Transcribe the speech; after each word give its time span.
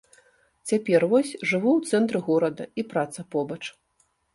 Цяпер 0.71 1.05
вось 1.11 1.35
жыву 1.49 1.71
ў 1.75 1.81
цэнтры 1.95 2.25
горада, 2.31 2.63
і 2.79 2.91
праца 2.95 3.31
побач. 3.35 3.63